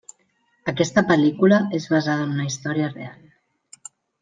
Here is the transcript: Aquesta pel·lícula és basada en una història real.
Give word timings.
Aquesta 0.71 1.03
pel·lícula 1.11 1.59
és 1.81 1.85
basada 1.97 2.25
en 2.29 2.33
una 2.39 2.49
història 2.51 2.91
real. 2.97 3.89